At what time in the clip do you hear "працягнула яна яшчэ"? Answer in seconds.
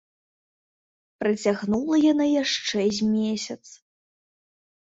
1.23-2.87